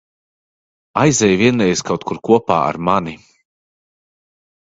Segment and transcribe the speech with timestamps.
[1.01, 3.13] Aizej vienreiz kaut kur kopā ar mani.